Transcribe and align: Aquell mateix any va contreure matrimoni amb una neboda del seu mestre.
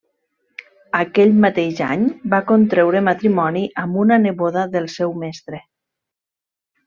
Aquell 0.99 1.33
mateix 1.41 1.81
any 1.87 2.07
va 2.31 2.39
contreure 2.51 3.03
matrimoni 3.09 3.63
amb 3.83 4.01
una 4.05 4.19
neboda 4.23 4.63
del 4.77 4.87
seu 4.95 5.13
mestre. 5.25 5.61